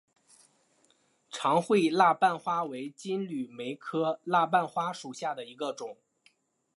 [1.29, 5.95] 长穗蜡瓣花为金缕梅科蜡瓣花属下的一个种。